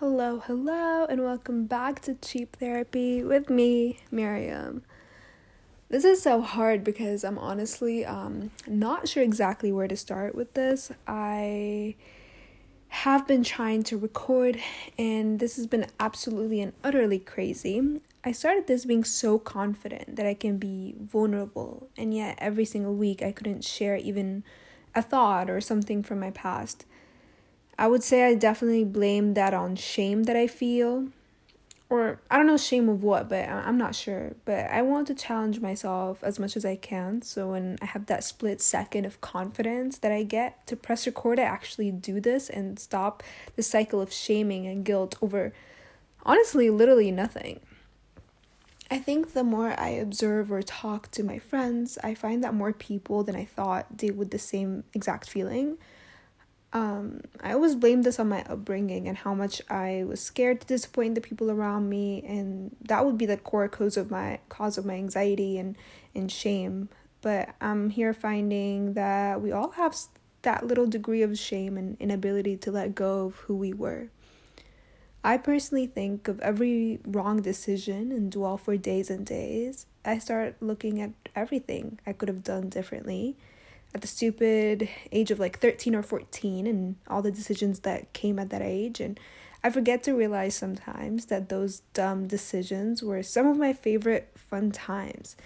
[0.00, 4.84] Hello, hello, and welcome back to Cheap Therapy with me, Miriam.
[5.88, 10.54] This is so hard because I'm honestly um, not sure exactly where to start with
[10.54, 10.92] this.
[11.08, 11.96] I
[12.86, 14.60] have been trying to record,
[14.96, 18.00] and this has been absolutely and utterly crazy.
[18.22, 22.94] I started this being so confident that I can be vulnerable, and yet every single
[22.94, 24.44] week I couldn't share even
[24.94, 26.86] a thought or something from my past.
[27.78, 31.08] I would say I definitely blame that on shame that I feel.
[31.90, 34.34] Or I don't know shame of what, but I'm not sure.
[34.44, 37.22] But I want to challenge myself as much as I can.
[37.22, 41.38] So when I have that split second of confidence that I get to press record,
[41.38, 43.22] I actually do this and stop
[43.56, 45.54] the cycle of shaming and guilt over
[46.26, 47.60] honestly, literally nothing.
[48.90, 52.72] I think the more I observe or talk to my friends, I find that more
[52.72, 55.78] people than I thought deal with the same exact feeling
[56.72, 60.66] um, I always blamed this on my upbringing and how much I was scared to
[60.66, 64.76] disappoint the people around me, and that would be the core cause of my cause
[64.76, 65.76] of my anxiety and
[66.14, 66.90] and shame.
[67.22, 69.96] But I'm here finding that we all have
[70.42, 74.10] that little degree of shame and inability to let go of who we were.
[75.24, 79.86] I personally think of every wrong decision and dwell for days and days.
[80.04, 83.36] I start looking at everything I could have done differently
[83.94, 88.38] at the stupid age of like 13 or 14 and all the decisions that came
[88.38, 89.18] at that age and
[89.62, 94.70] I forget to realize sometimes that those dumb decisions were some of my favorite fun
[94.70, 95.36] times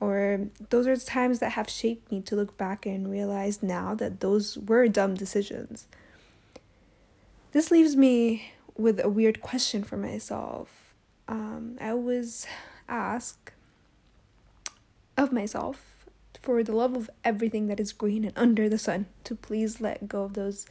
[0.00, 3.94] or those are the times that have shaped me to look back and realize now
[3.94, 5.86] that those were dumb decisions.
[7.52, 10.92] This leaves me with a weird question for myself.
[11.28, 12.48] Um, I always
[12.88, 13.52] ask
[15.16, 16.01] of myself
[16.40, 20.08] for the love of everything that is green and under the sun, to please let
[20.08, 20.66] go of those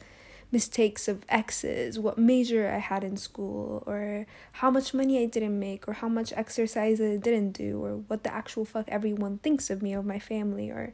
[0.50, 5.58] mistakes of exes, what major I had in school, or how much money I didn't
[5.58, 9.70] make, or how much exercise I didn't do, or what the actual fuck everyone thinks
[9.70, 10.92] of me or my family, or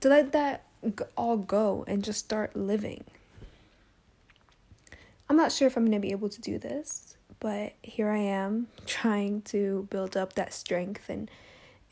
[0.00, 0.64] to let that
[1.16, 3.04] all go and just start living.
[5.28, 8.68] I'm not sure if I'm gonna be able to do this, but here I am
[8.86, 11.30] trying to build up that strength and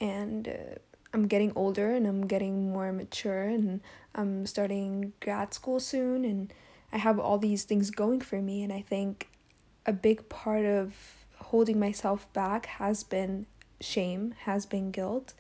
[0.01, 0.79] and uh,
[1.17, 3.81] I'm getting older and I'm getting more mature and
[4.15, 6.53] I'm starting grad school soon and
[6.93, 9.31] I have all these things going for me and I think
[9.87, 10.95] a big part of
[11.39, 13.47] holding myself back has been
[13.81, 15.33] shame, has been guilt.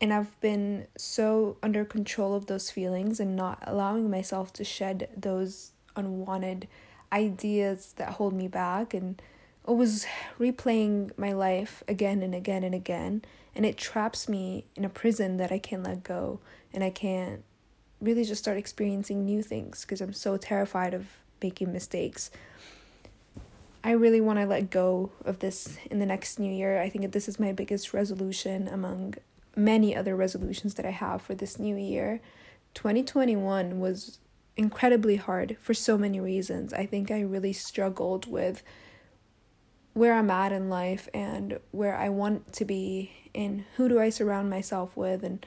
[0.00, 5.08] And I've been so under control of those feelings and not allowing myself to shed
[5.16, 6.66] those unwanted
[7.12, 9.22] ideas that hold me back and
[9.64, 10.06] always
[10.40, 13.22] replaying my life again and again and again
[13.54, 16.40] and it traps me in a prison that I can't let go
[16.72, 17.44] and I can't
[18.00, 21.06] really just start experiencing new things because I'm so terrified of
[21.42, 22.30] making mistakes.
[23.84, 26.80] I really want to let go of this in the next new year.
[26.80, 29.14] I think this is my biggest resolution among
[29.54, 32.20] many other resolutions that I have for this new year.
[32.74, 34.18] 2021 was
[34.56, 36.72] incredibly hard for so many reasons.
[36.72, 38.62] I think I really struggled with
[39.94, 44.10] where I'm at in life and where I want to be and who do I
[44.10, 45.44] surround myself with and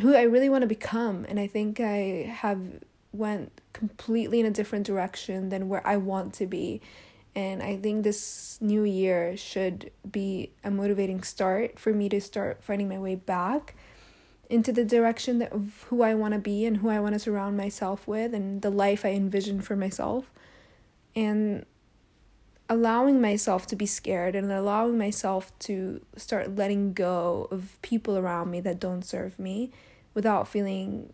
[0.00, 1.24] who I really want to become.
[1.28, 2.60] And I think I have
[3.12, 6.82] went completely in a different direction than where I want to be.
[7.34, 12.62] And I think this new year should be a motivating start for me to start
[12.62, 13.74] finding my way back
[14.48, 17.18] into the direction that of who I want to be and who I want to
[17.18, 20.30] surround myself with and the life I envision for myself.
[21.14, 21.66] And
[22.68, 28.50] allowing myself to be scared and allowing myself to start letting go of people around
[28.50, 29.70] me that don't serve me
[30.14, 31.12] without feeling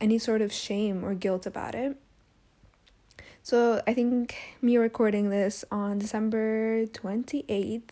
[0.00, 1.96] any sort of shame or guilt about it.
[3.42, 7.90] So I think me recording this on December 28th,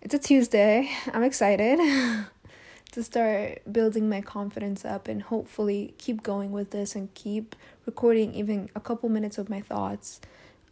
[0.00, 0.90] it's a Tuesday.
[1.12, 1.78] I'm excited
[2.92, 7.54] to start building my confidence up and hopefully keep going with this and keep
[7.84, 10.20] recording even a couple minutes of my thoughts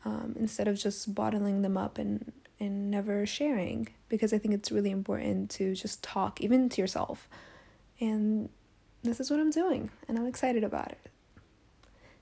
[0.05, 4.73] um, instead of just bottling them up and and never sharing because I think it's
[4.73, 7.29] really important to just talk even to yourself.
[8.01, 8.49] And
[9.03, 11.11] this is what I'm doing and I'm excited about it.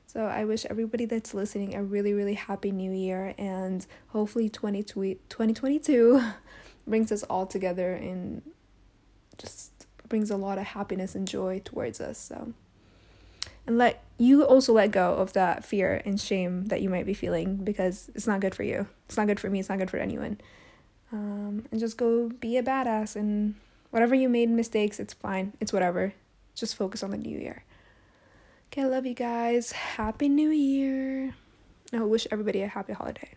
[0.06, 6.22] So I wish everybody that's listening a really really happy new year and hopefully 2022
[6.86, 8.42] brings us all together and
[9.38, 12.18] just brings a lot of happiness and joy towards us.
[12.18, 12.52] So
[13.66, 17.14] and let you also let go of that fear and shame that you might be
[17.14, 18.86] feeling because it's not good for you.
[19.06, 19.60] It's not good for me.
[19.60, 20.40] It's not good for anyone.
[21.12, 23.54] Um, and just go be a badass and
[23.90, 25.52] whatever you made mistakes, it's fine.
[25.60, 26.14] It's whatever.
[26.54, 27.64] Just focus on the new year.
[28.72, 29.72] Okay, I love you guys.
[29.72, 31.34] Happy New Year.
[31.92, 33.30] I wish everybody a happy holiday.